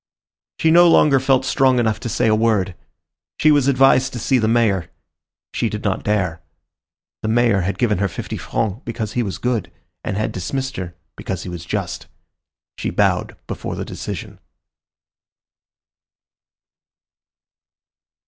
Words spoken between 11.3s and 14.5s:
he was just. She bowed before the decision.